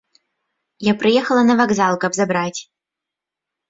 [0.87, 2.61] Я прыехала на вакзал, каб забраць.